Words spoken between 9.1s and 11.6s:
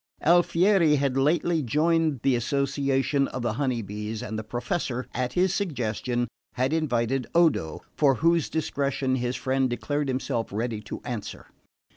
his friend declared himself ready to answer.